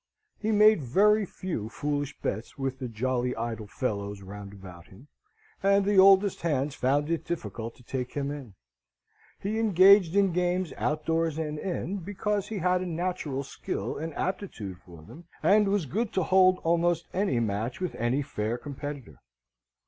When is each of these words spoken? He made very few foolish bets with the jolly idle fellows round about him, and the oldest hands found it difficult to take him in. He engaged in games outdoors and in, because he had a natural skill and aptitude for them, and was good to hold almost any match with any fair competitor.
He 0.39 0.51
made 0.51 0.81
very 0.81 1.27
few 1.27 1.69
foolish 1.69 2.17
bets 2.21 2.57
with 2.57 2.79
the 2.79 2.87
jolly 2.87 3.35
idle 3.35 3.67
fellows 3.67 4.23
round 4.23 4.51
about 4.51 4.87
him, 4.87 5.09
and 5.61 5.85
the 5.85 5.99
oldest 5.99 6.41
hands 6.41 6.73
found 6.73 7.11
it 7.11 7.23
difficult 7.23 7.75
to 7.75 7.83
take 7.83 8.13
him 8.13 8.31
in. 8.31 8.55
He 9.39 9.59
engaged 9.59 10.15
in 10.15 10.31
games 10.33 10.73
outdoors 10.75 11.37
and 11.37 11.59
in, 11.59 11.97
because 11.97 12.47
he 12.47 12.57
had 12.57 12.81
a 12.81 12.87
natural 12.87 13.43
skill 13.43 13.95
and 13.95 14.11
aptitude 14.15 14.79
for 14.83 15.03
them, 15.03 15.25
and 15.43 15.67
was 15.67 15.85
good 15.85 16.11
to 16.13 16.23
hold 16.23 16.57
almost 16.63 17.07
any 17.13 17.39
match 17.39 17.79
with 17.79 17.93
any 17.93 18.23
fair 18.23 18.57
competitor. 18.57 19.19